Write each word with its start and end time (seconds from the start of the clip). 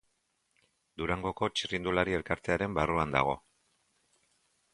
Durangoko 1.01 1.49
Txirrindulari 1.57 2.17
Elkartearen 2.21 2.75
barruan 2.79 3.15
dago. 3.19 3.37